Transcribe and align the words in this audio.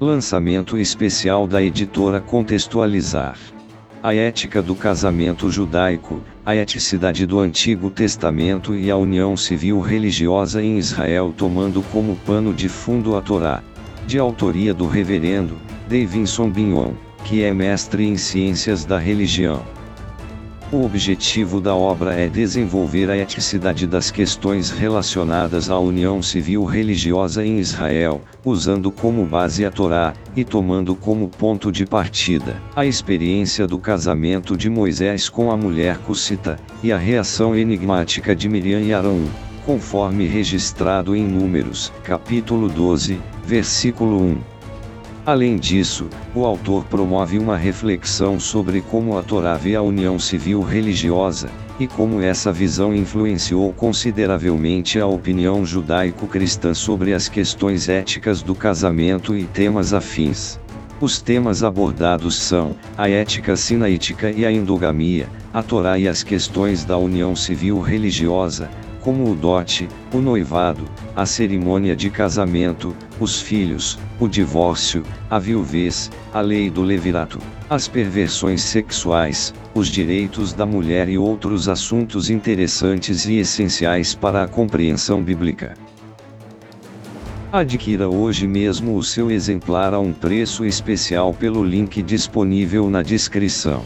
Lançamento 0.00 0.76
especial 0.76 1.46
da 1.46 1.62
editora 1.62 2.20
Contextualizar. 2.20 3.38
A 4.02 4.12
ética 4.12 4.60
do 4.60 4.74
casamento 4.74 5.48
judaico, 5.48 6.20
a 6.44 6.56
eticidade 6.56 7.24
do 7.24 7.38
Antigo 7.38 7.88
Testamento 7.90 8.74
e 8.74 8.90
a 8.90 8.96
união 8.96 9.36
civil 9.36 9.80
religiosa 9.80 10.60
em 10.60 10.78
Israel 10.78 11.32
tomando 11.36 11.80
como 11.92 12.16
pano 12.26 12.52
de 12.52 12.68
fundo 12.68 13.16
a 13.16 13.22
Torá. 13.22 13.62
De 14.04 14.18
autoria 14.18 14.74
do 14.74 14.88
reverendo 14.88 15.56
Davidson 15.88 16.50
Bignon, 16.50 16.94
que 17.24 17.44
é 17.44 17.54
mestre 17.54 18.04
em 18.04 18.16
ciências 18.16 18.84
da 18.84 18.98
religião. 18.98 19.62
O 20.72 20.84
objetivo 20.84 21.60
da 21.60 21.74
obra 21.74 22.14
é 22.14 22.26
desenvolver 22.26 23.10
a 23.10 23.16
eticidade 23.16 23.86
das 23.86 24.10
questões 24.10 24.70
relacionadas 24.70 25.70
à 25.70 25.78
união 25.78 26.22
civil 26.22 26.64
religiosa 26.64 27.44
em 27.44 27.58
Israel, 27.58 28.22
usando 28.44 28.90
como 28.90 29.24
base 29.24 29.64
a 29.64 29.70
Torá, 29.70 30.14
e 30.34 30.42
tomando 30.42 30.94
como 30.94 31.28
ponto 31.28 31.70
de 31.70 31.86
partida 31.86 32.60
a 32.74 32.84
experiência 32.84 33.66
do 33.66 33.78
casamento 33.78 34.56
de 34.56 34.68
Moisés 34.70 35.28
com 35.28 35.50
a 35.50 35.56
mulher 35.56 35.98
cussita, 35.98 36.58
e 36.82 36.90
a 36.90 36.96
reação 36.96 37.54
enigmática 37.54 38.34
de 38.34 38.48
Miriam 38.48 38.80
e 38.80 38.92
Arão, 38.92 39.22
conforme 39.64 40.26
registrado 40.26 41.14
em 41.14 41.24
Números, 41.24 41.92
capítulo 42.02 42.68
12, 42.68 43.20
versículo 43.46 44.20
1. 44.20 44.53
Além 45.26 45.56
disso, 45.56 46.10
o 46.34 46.44
autor 46.44 46.84
promove 46.84 47.38
uma 47.38 47.56
reflexão 47.56 48.38
sobre 48.38 48.82
como 48.82 49.16
a 49.16 49.22
Torá 49.22 49.54
vê 49.54 49.74
a 49.74 49.80
união 49.80 50.18
civil 50.18 50.60
religiosa, 50.60 51.48
e 51.80 51.86
como 51.86 52.20
essa 52.20 52.52
visão 52.52 52.94
influenciou 52.94 53.72
consideravelmente 53.72 55.00
a 55.00 55.06
opinião 55.06 55.64
judaico-cristã 55.64 56.74
sobre 56.74 57.14
as 57.14 57.26
questões 57.26 57.88
éticas 57.88 58.42
do 58.42 58.54
casamento 58.54 59.34
e 59.34 59.44
temas 59.44 59.94
afins. 59.94 60.60
Os 61.00 61.22
temas 61.22 61.64
abordados 61.64 62.36
são 62.36 62.76
a 62.96 63.08
ética 63.08 63.56
sinaítica 63.56 64.30
e 64.30 64.44
a 64.44 64.52
endogamia, 64.52 65.26
a 65.54 65.62
Torá 65.62 65.98
e 65.98 66.06
as 66.06 66.22
questões 66.22 66.84
da 66.84 66.98
união 66.98 67.34
civil 67.34 67.80
religiosa, 67.80 68.68
como 69.04 69.30
o 69.30 69.34
dote, 69.34 69.86
o 70.14 70.18
noivado, 70.18 70.88
a 71.14 71.26
cerimônia 71.26 71.94
de 71.94 72.08
casamento, 72.08 72.96
os 73.20 73.38
filhos, 73.38 73.98
o 74.18 74.26
divórcio, 74.26 75.02
a 75.28 75.38
viuvez, 75.38 76.10
a 76.32 76.40
lei 76.40 76.70
do 76.70 76.82
levirato, 76.82 77.38
as 77.68 77.86
perversões 77.86 78.62
sexuais, 78.62 79.52
os 79.74 79.88
direitos 79.88 80.54
da 80.54 80.64
mulher 80.64 81.10
e 81.10 81.18
outros 81.18 81.68
assuntos 81.68 82.30
interessantes 82.30 83.26
e 83.26 83.34
essenciais 83.34 84.14
para 84.14 84.42
a 84.42 84.48
compreensão 84.48 85.22
bíblica. 85.22 85.74
Adquira 87.52 88.08
hoje 88.08 88.48
mesmo 88.48 88.96
o 88.96 89.02
seu 89.02 89.30
exemplar 89.30 89.92
a 89.92 90.00
um 90.00 90.14
preço 90.14 90.64
especial 90.64 91.34
pelo 91.34 91.62
link 91.62 92.02
disponível 92.02 92.88
na 92.88 93.02
descrição. 93.02 93.84